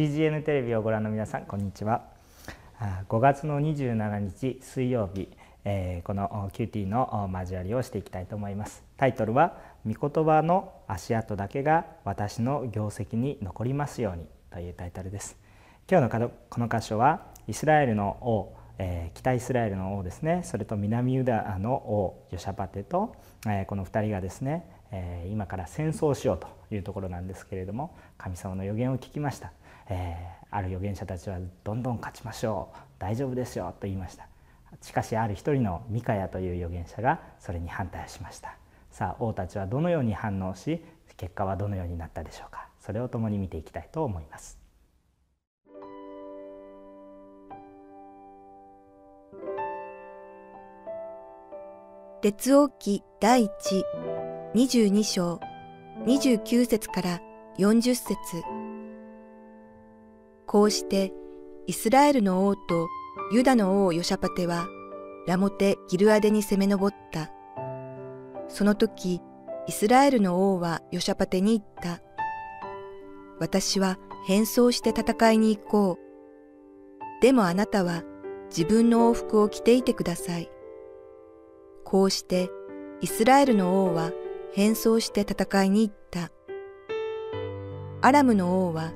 [0.00, 2.06] CGN テレビをご覧の皆さんこんにちは。
[3.10, 5.28] 5月の27日水曜日、
[5.66, 8.82] えー、この QT の交わりをしていきたいと思います。
[8.96, 15.36] タイトルは御言葉の足跡だけが私の業績に残りますようにというタイトルです。
[15.86, 20.40] 今日のこの箇所はイスラエルの王えー、北イスラエルの王ですね。
[20.44, 23.14] それと南ユダの王ヨシャパテと、
[23.46, 29.52] えー、この2人がですね、え、今から戦争をしようというところなんですけれども神様の予言を聞きました。
[29.90, 32.78] えー、ある預言者たちはどんどん勝ちましょう。
[32.98, 34.26] 大丈夫ですよと言いました。
[34.80, 38.56] しかしある一人のミカヤという預言者がそれに反対しました。
[38.90, 40.82] さあ王たちはどのように反応し
[41.16, 42.68] 結果はどのようになったでしょうか。
[42.78, 44.58] それを共に見ていきたいと思います。
[52.22, 53.84] 列王記第一
[54.54, 55.40] 22章
[56.04, 57.20] 29節から
[57.58, 58.59] 40節。
[60.50, 61.12] こうして
[61.68, 62.88] イスラエルの王と
[63.30, 64.66] ユダの王ヨシャパテは
[65.28, 67.30] ラモテ・ギルアデに攻め上った。
[68.48, 69.20] その時、
[69.68, 72.02] イスラエルの王はヨシャパテに言った。
[73.38, 77.22] 私は変装して戦いに行こう。
[77.22, 78.02] でもあなたは
[78.48, 80.50] 自分の王服を着ていてください。
[81.84, 82.50] こうして
[83.00, 84.10] イスラエルの王は
[84.52, 86.32] 変装して戦いに行った。
[88.00, 88.92] アラムの王は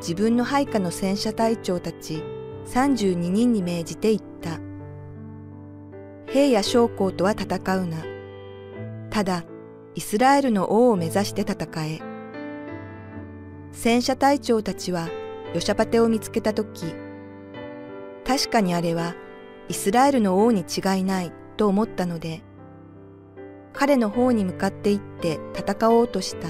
[0.00, 2.22] 自分の配下の戦車隊長たち
[2.66, 4.58] 32人に命じて言った。
[6.32, 7.98] 兵や将校とは戦うな。
[9.10, 9.44] ただ、
[9.94, 12.00] イスラエルの王を目指して戦え。
[13.72, 15.08] 戦車隊長たちは
[15.52, 16.94] ヨシャパテを見つけたとき、
[18.24, 19.14] 確かにあれは
[19.68, 22.42] イスラエルの王に違いないと思ったので、
[23.72, 26.48] 彼の方に向かって行って戦おうとした。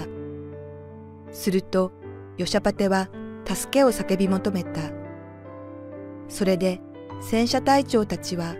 [1.33, 1.93] すると、
[2.37, 3.09] ヨシャパテは
[3.55, 4.81] 助けを叫び求めた。
[6.28, 6.81] それで
[7.21, 8.55] 戦車隊長たちは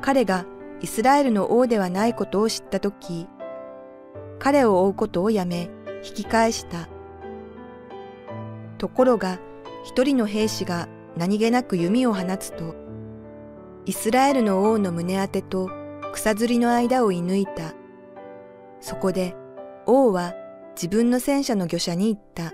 [0.00, 0.44] 彼が
[0.80, 3.28] イスラエルの王ではないことを知ったとき、
[4.38, 5.70] 彼を追うことをやめ
[6.04, 6.88] 引き返した。
[8.78, 9.38] ところが
[9.84, 12.74] 一人の兵士が何気なく弓を放つと、
[13.86, 15.70] イスラエルの王の胸当てと
[16.12, 17.74] 草釣りの間を射抜いた。
[18.80, 19.34] そこで
[19.86, 20.34] 王は
[20.74, 22.52] 自分の戦車の御者に言った。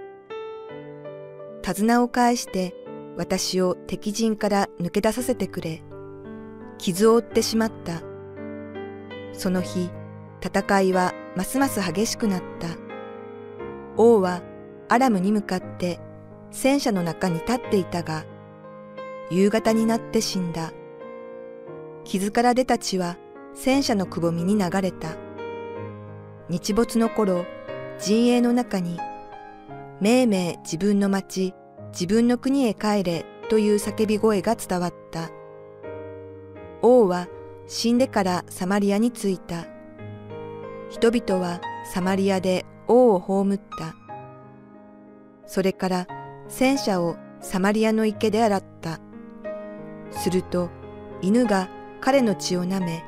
[1.63, 2.75] 手綱を返して
[3.17, 5.83] 私を敵陣から抜け出させてくれ。
[6.79, 8.03] 傷を負ってしまった。
[9.33, 9.91] その日、
[10.43, 12.69] 戦いはますます激しくなった。
[13.97, 14.43] 王は
[14.89, 16.01] アラムに向かって
[16.51, 18.25] 戦車の中に立っていたが、
[19.31, 20.73] 夕方になって死んだ。
[22.05, 23.17] 傷から出た血は
[23.55, 25.17] 戦車のくぼみに流れた。
[26.49, 27.45] 日没の頃、
[28.01, 28.99] 陣営の中に
[30.03, 31.55] めいめい自分の町、
[31.93, 35.31] 自分の国へ帰れという叫び声が伝わった。
[36.83, 37.29] 王は
[37.69, 39.65] 死んでからサマリアに着いた。
[40.91, 43.95] 人々はサマリアで王を葬った。
[45.47, 46.09] それから
[46.49, 48.99] 戦車をサマリアの池で洗った。
[50.11, 50.69] すると
[51.21, 51.69] 犬が
[52.01, 53.05] 彼の血を舐め、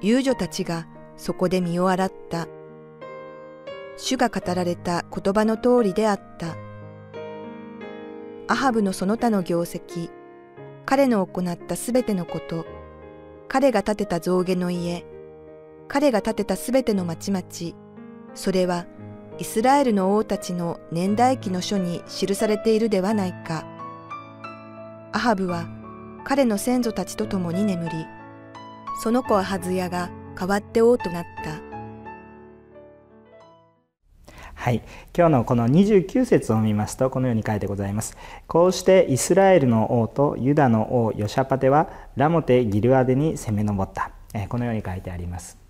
[0.00, 0.86] 遊女たちが
[1.16, 2.46] そこで身を洗った。
[3.96, 6.56] 主が語られた言葉の通りであった。
[8.46, 10.10] アハブのその他の業績、
[10.84, 12.66] 彼の行ったすべてのこと、
[13.48, 15.04] 彼が建てた象牙の家、
[15.88, 17.44] 彼が建てたすべての町々、
[18.34, 18.86] それは
[19.38, 23.64] イスラエルの王たちの年代記の書に記されているではないか。
[25.12, 25.68] アハブは
[26.24, 28.06] 彼の先祖たちと共に眠り、
[29.02, 31.63] その子はハズヤが代わって王となった。
[34.64, 34.80] はい、
[35.14, 38.16] 今日のこの29節を見ますとこのように書いてございます。
[38.46, 44.12] こうしてイスラエルの王とユダの王ヨシャパテはラモテ・ギルアデに攻め上った。
[44.48, 45.63] このように書いてあります。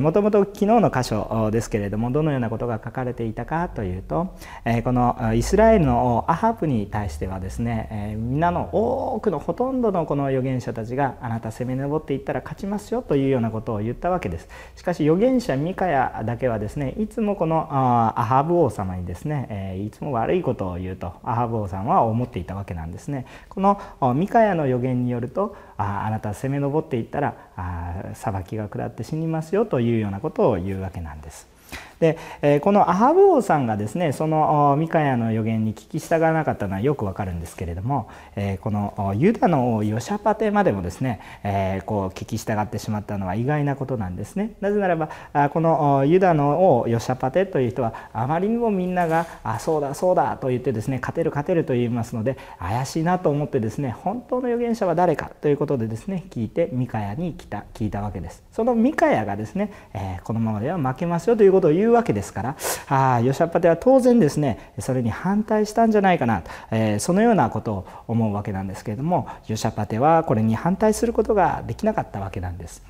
[0.00, 4.34] もともと昨日の箇所ですけれどもどのようなことが書かれていたかというと、
[4.64, 14.48] え、このイスラエルのアハブに対してはですね、えー、皆の多くのほとんどのこの預言者たちがあなた攻め上っていったら勝ちますよというようなことを言ったわけです。
[14.76, 23.26] しかし預言者ミカヤだけはですねいつもこのアハブ王様にですね、え、いつも悪いことを言うとアハブ王さんは思っていたわけなんですね。
[23.48, 23.80] この
[24.14, 31.57] ミカヤの預言によるとああなた攻め上っていったらあ裁きが下って死にますよというようなことを言うわけなんです。
[32.00, 44.52] で、えこのアハブ王さんがですねそのミカヤの予言に聞き従わなかったのはよくわかるんですけれども、えこのユダの王ヨシャパテまでもですね、えこう聞き従ってしまったのは意外なことなんですね。
[44.60, 45.08] なぜならば
[45.50, 58.42] このユダの王ヨシャパテという人はあまりにもみんなが「あそうだそうだ」と言ってですね勝てる勝てると言いますので怪しいなと思ってですね本当の預言者は誰かということでですね聞いてミカヤに来た聞いたわけです。
[58.52, 62.56] そのミカヤがですね、えこのままでは負けますよということを言ういうわけですから
[62.88, 72.82] あヨシャパテは当然ですねそれに反対したんじゃないかなと、えー、そのようなことを思うわけなんですけれどもヨシャパテはこれに反対することができなかったわけなんです。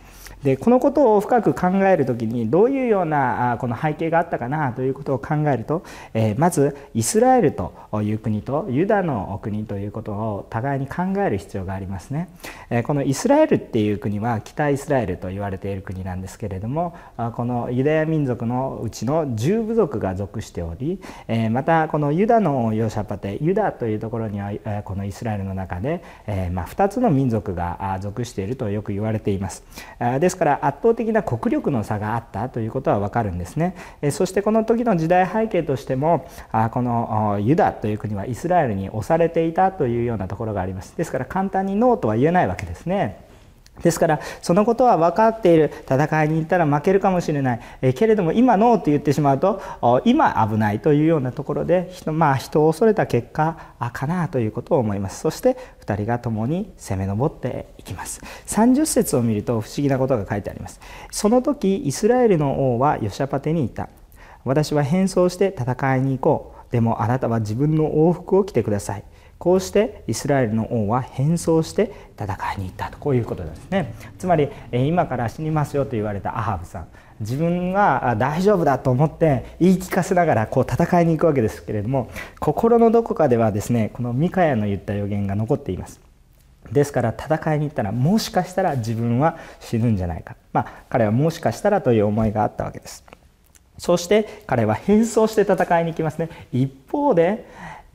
[0.43, 5.83] でこのことを深く考える時にどういうようなこの背景があったかなということを考えると、
[6.15, 12.29] えまずイスラエルという国とユダの国ということを互いに考える必要がありますね。
[12.71, 16.95] えこのイスラエルっていう国は北イスラエルと言われている国なんですけれども
[17.35, 24.53] このユダヤ民族のうちの10部族が属しており、えまたこのユダのヨシャパテユダというところには
[24.85, 29.65] このイスラエルの中で、えま、2つの民族が属しているとよく言われています。
[30.21, 33.75] でですから圧倒的な国力の差があったということはわかるんですね。
[34.11, 36.29] そしてこの時の時代背景としても
[36.73, 40.95] このユダという国はイスラエルに押されていたというようなところがあります。
[40.99, 43.27] ですから簡単にノーとは言えないわけですね。
[43.83, 45.73] ですからそのことは分かっている。
[45.89, 49.61] 戦いに行ったら負けるかもしれない、えけれども今ノーと言ってしまうと
[50.05, 55.21] 今危ないというようなところで人,、まあ、人を恐れた結果かなということを思います。
[55.21, 58.21] そして2人が共に攻め上っていきます。
[58.47, 60.81] 30節を見ると不思議なことが書いてあります。
[61.11, 63.89] その時イスラエルの王はヨシャパテに言った。
[64.45, 66.73] 私は変装して戦いに行こう。
[66.73, 69.05] でもあなたは自分の往復を着てください。
[69.39, 73.95] こうしてイスラエルの王は変装して戦いに行ったとこういうことですね。
[74.19, 76.89] つまり今から死にますよと言われたアハブさん
[77.21, 86.01] 自分が大丈夫だと思って言い聞かせながらこう戦いに行くわけですけれども心のどこかではですねこのミカヤの言った予言が残っています。
[86.73, 90.37] ですから戦いに行ったらもしかしたら自分は死ぬんじゃないか。
[90.53, 93.05] まあ彼はもしかしたらという思いがあったわけです。
[93.79, 96.29] そして彼は変装して戦いに行きますね。
[96.53, 97.47] 一方で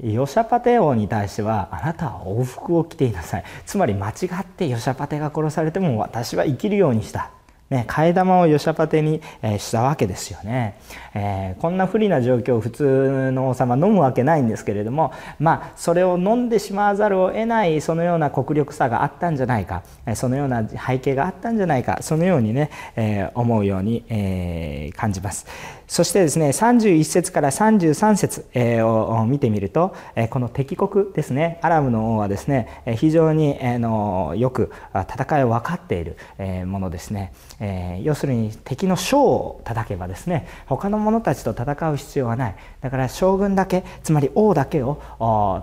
[0.01, 3.43] ヨシャパテ王に対してはあなたは往復を着ていなさい。
[3.65, 7.31] つまり間違ってヨシャパテが殺されても私は生きるようにした。
[7.73, 9.21] ね、替え玉をヨシャパテに、
[9.57, 10.77] したわけですよね、
[11.15, 19.83] えー、こんな不利な状況を普通の王様飲むわけないんですけれどもまあそれを飲んでしまわざるを得ないそのような国力差があったんじゃないか
[20.15, 25.45] そのような背景があったんじゃないかそのようにね、えー、思うように、えー、感じます。
[25.87, 28.47] そしてですね31節から33節
[28.83, 29.95] を見てみると
[30.31, 36.17] この敵国ですねアラムの王はですね非常によく戦いを分かっている
[36.65, 37.31] ものですね
[37.65, 42.55] え要するに敵の将を叩けばですね他の者たちと戦う必要はない。
[42.81, 45.01] だから将軍だけつまり王だけを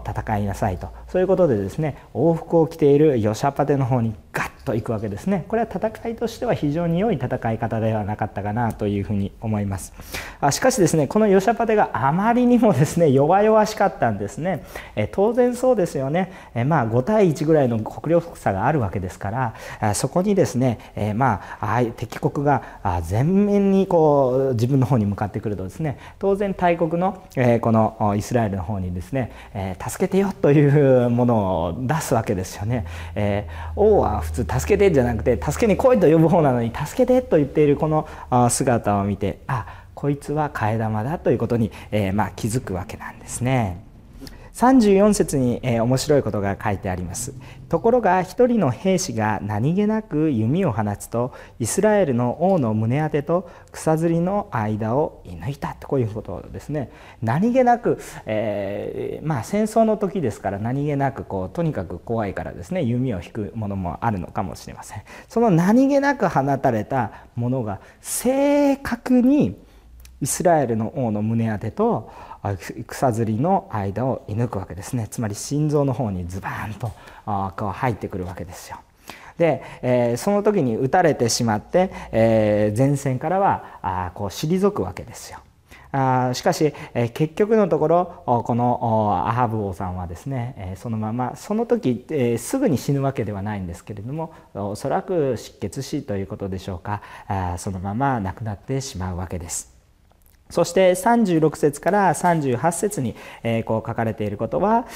[0.06, 0.88] 戦いなさいと。
[1.08, 5.44] そういうことでですね往復を着ているヨシャパテの方にガッといくわけですね。
[5.49, 9.93] これは戦いとしては非常に良い戦い方ではなかったかなというふうに思います。
[10.41, 14.65] あしかしですねこのヨシャパテがあまりにもですね弱々しかったんですね。
[14.94, 16.32] え当然そうですよね。
[16.55, 22.63] えまあ5対1ぐらいの国力差があるわけですからそこにですねえまあ敵国が
[23.03, 38.08] 全面にこう自分の方に向かってくるとですね当然大国のえこのイスラエルの方にですねえ助けてよというものを出すわけですよね、え王は普通助けてじゃなくて助けに来いと呼ぶ方なのに助けてと言っているこの
[38.48, 43.90] 姿を見てあこいつは替え玉だということに、えー、まあ、気づくわけなんですね。
[44.60, 47.32] 34節に、えー、面白いことが書いてあります。
[47.70, 56.93] ところが一人の兵士が何気なく弓を放つとイスラエルの王の胸当てと草釣りの間を射抜いたとこういうことですね。
[57.22, 65.02] 何気なく、えー、まあ戦争の時ですから何気なくこうとにかく怖いからですね弓を引くものもあるのかもしれません。
[65.31, 69.56] その何気なく放たれたものが正確に
[70.20, 72.12] イスラエルの王の胸当てと
[72.87, 76.93] 草釣りの間を射抜くわけですねつまり心臓の方にズバーンと
[77.56, 78.79] こう入ってくるわけですよ。
[79.39, 85.41] で、えー、その時に撃たれてしまって、えー、前線からはあこう退くわけですよ。
[85.93, 99.80] あしかし、えー、結局のところこのアハブ王さんはですね、えー、そのままその時、えー、すぐに死ぬわけではないんですけれどもおそらく失血死ということでしょうかあそのまま亡くなってしまうわけです。
[100.50, 103.14] そして36節から38節に
[103.64, 104.86] こう書かれていることは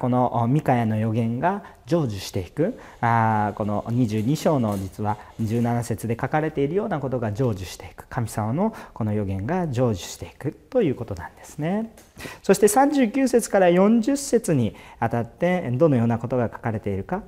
[0.00, 11.94] このミカヤの予言が成就していくこの22章の実は17節で書かれているようなことが成就していく神様のこの予言が成就していくということなんですね。
[12.42, 17.22] そして39節から40節にあたってどのようなことが書かれているか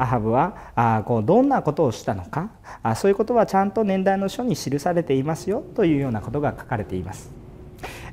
[0.00, 2.50] アハブはあこうどんなことをしたのか
[2.82, 7.30] あそういうことはちゃんと年代の書に記されていますよというようなことが書かれています。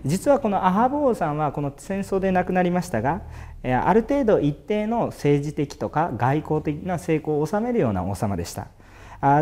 [0.06, 3.22] 実はこのアハブ王さんはこの戦争で亡くなりましたが
[3.64, 8.68] ある程度一定の政治的とか外交的な成功を収めるような王様でした。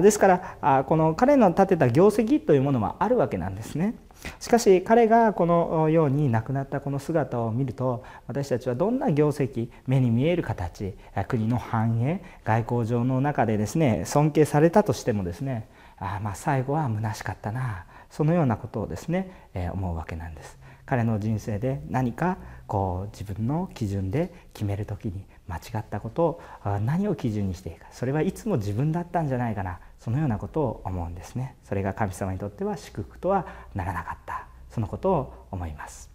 [0.02, 3.96] ですからこの彼の立てた業績というものはあるわけなんですね
[4.40, 10.96] しかし彼がこのように亡くなったこの姿を見ると私たちはどんな業績目に見える形
[11.28, 15.68] 国の繁栄外交上の中でですね尊敬されたとしてもですね
[15.98, 20.58] あまあ最後は虚しかったなそのようなことをですね、え思うわけなんです。
[20.86, 26.42] 彼の人生で何かこう自分の基準で決める時に間違ったことを
[26.82, 31.56] 何を基準にしていいかそれはいつも自分だったんじゃないかなそのようなことを思うんですね。
[31.64, 36.15] それが神様にとっては祝福とはならなかったそのことを思います。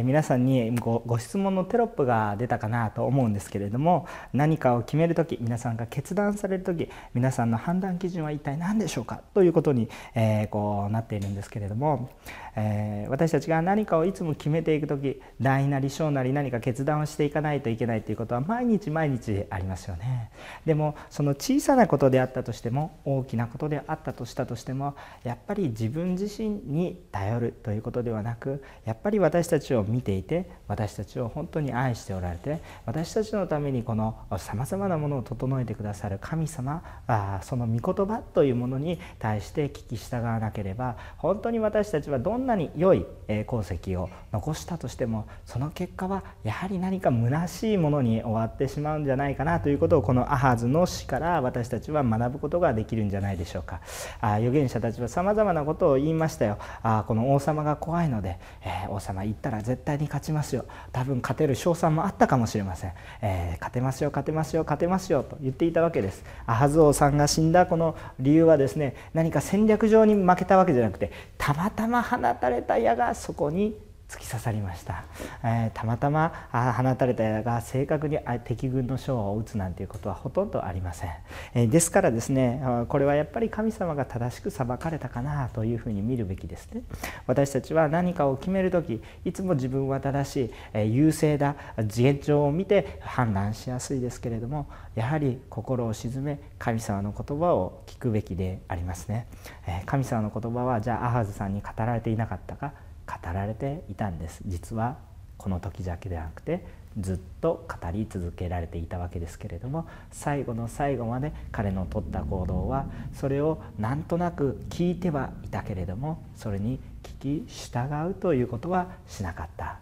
[0.00, 9.20] えー、皆さんにごご質問のテロップが出たかなと思うんですけれども何かを決める時皆さんが決断される時皆さんの判断基準は一体何でしょうか？
[9.34, 12.10] ということに、えー、こうなっているんですけれども、
[12.56, 20.30] えー、私たちが何かをいつも決めていく時大なり小なり何か決断をしていかないといけないということは毎日毎日ありますよね。
[20.64, 53.80] でもその小さなことであったとしても大きなことであったとしたとしてもやっぱり自分自身に頼るということではなくやっぱり私たちを見ていて私たちを本当に愛しておられて私たちのためにこのさまざまなものを整えてくださる神様あその御言葉というものに対して聞き従わなければ本当に私たちはどんなに良い功績を残したとしてもその結果はやはり何か虚しいものに終わってしまうんじゃないかなということをこのアハズの詩から私たちは学ぶことができるんじゃないでしょうか。
[54.20, 56.58] あ預言者たちはさまざなことを言いましたよ。
[56.82, 60.64] あこの王様が怖いので、えー、王様言ったら絶対に勝ちますよ。
[60.92, 66.24] 多分勝てる賞賛もあったかもしれません、えー、勝てますよ勝てますよ勝てますよと言っていたわけです。
[66.46, 67.66] アハズ王さんが死んだ。
[67.66, 73.76] この理由はですね何か戦略上に負けたわけじゃなくてたまたま放たれた矢がそこに
[74.10, 75.04] 突き刺さりました、
[75.44, 81.10] えー、たまたま放たれた矢が正確に敵軍の将を撃つなんていうことはほとんどありません、
[81.54, 86.82] えー、ですからですねこれはやっぱり神様が正しく裁かれたかなというふうに見るべきですね。
[87.26, 99.26] 私たちは何かを決める時いつも自分は正しい、えー、優勢だ現状を見て判断しやすいですけれどもやはり心を鎮め神様の言葉を聞くべきでありますね、
[99.66, 102.72] え神様の言葉はじゃあアハズさんに語られていなかったか
[103.10, 104.40] 語られていたんです。
[104.46, 104.96] 実は
[105.36, 106.64] この時だけではなくて
[106.98, 119.78] ずっと語り続けられていたわけですけれども最後の最後まで彼の取った行動はそれをなんとなく聞いてはいたけれどもそれに聞き従うということはしなかった。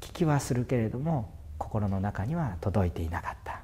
[0.00, 3.60] 聞きはするけれども心の中には届いていなかった。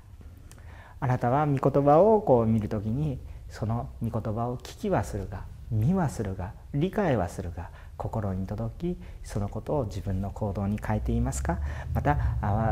[1.00, 3.18] あなたは御言葉をこう見る時に
[3.48, 7.70] その御言葉を聞きはするが見はするが理解はするが
[8.02, 11.60] 心に届きそのことを自分の行動に変えていますか？
[11.94, 12.18] また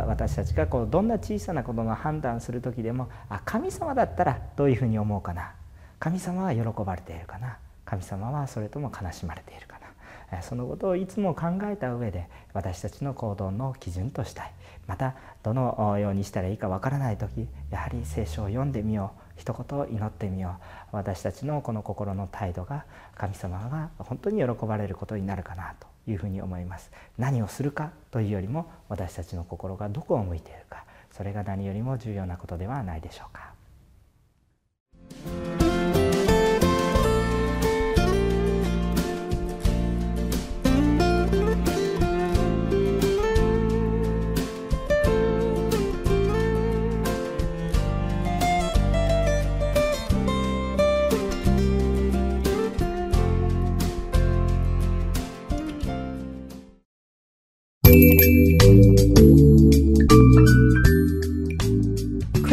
[0.08, 5.54] 私たちがこうどんな小さなことの判断する時でもあ神様だったらどういうふうに思うかな？
[6.00, 7.58] 神様は喜ばれているかな？
[7.84, 9.78] 神様はそれとも悲しまれているか
[10.30, 10.42] な？
[10.42, 14.52] そのことをいつも考えた上で私たちの行動の基準としたい。
[14.86, 19.29] またどのようにしたらいいかわからない時やはり聖書を読んでみよう。
[19.40, 20.58] 一言祈ってみよ
[20.92, 20.96] う。
[20.96, 22.84] 私たちのこの心の態度が
[23.16, 26.92] 神様が本当に喜ばれることになるかなというふうに思います。
[27.18, 30.84] 何をするかというよりも私たちの心がどこを向いているか。
[31.10, 33.54] それが何よりも重要なことではないでしょうか。